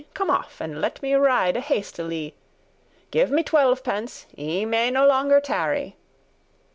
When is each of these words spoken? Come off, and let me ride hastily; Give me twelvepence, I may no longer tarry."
Come 0.15 0.31
off, 0.31 0.59
and 0.59 0.81
let 0.81 0.99
me 1.03 1.13
ride 1.13 1.55
hastily; 1.57 2.33
Give 3.11 3.29
me 3.29 3.43
twelvepence, 3.43 4.25
I 4.35 4.65
may 4.65 4.89
no 4.89 5.05
longer 5.05 5.39
tarry." 5.39 5.95